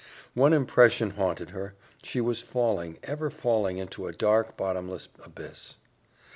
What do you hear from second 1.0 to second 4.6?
haunted her she was falling, ever falling into a dark,